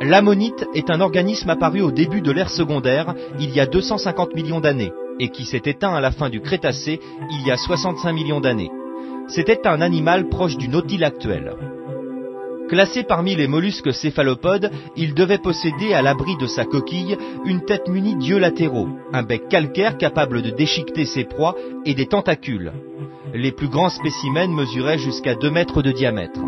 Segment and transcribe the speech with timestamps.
[0.00, 4.60] L'ammonite est un organisme apparu au début de l'ère secondaire, il y a 250 millions
[4.60, 7.00] d'années, et qui s'est éteint à la fin du Crétacé,
[7.32, 8.70] il y a 65 millions d'années.
[9.26, 11.52] C'était un animal proche du nautile actuel.
[12.68, 17.88] Classé parmi les mollusques céphalopodes, il devait posséder à l'abri de sa coquille une tête
[17.88, 22.72] munie d'yeux latéraux, un bec calcaire capable de déchiqueter ses proies et des tentacules.
[23.34, 26.40] Les plus grands spécimens mesuraient jusqu'à 2 mètres de diamètre.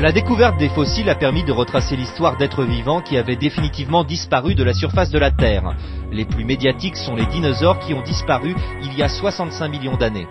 [0.00, 4.54] La découverte des fossiles a permis de retracer l'histoire d'êtres vivants qui avaient définitivement disparu
[4.54, 5.76] de la surface de la Terre.
[6.10, 10.26] Les plus médiatiques sont les dinosaures qui ont disparu il y a 65 millions d'années.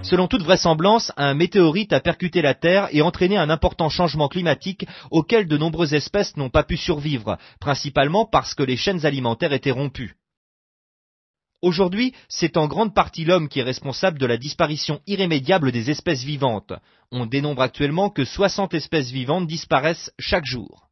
[0.00, 4.86] Selon toute vraisemblance, un météorite a percuté la Terre et entraîné un important changement climatique
[5.10, 9.70] auquel de nombreuses espèces n'ont pas pu survivre, principalement parce que les chaînes alimentaires étaient
[9.70, 10.16] rompues.
[11.62, 16.22] Aujourd'hui, c'est en grande partie l'homme qui est responsable de la disparition irrémédiable des espèces
[16.22, 16.72] vivantes.
[17.10, 20.85] On dénombre actuellement que 60 espèces vivantes disparaissent chaque jour.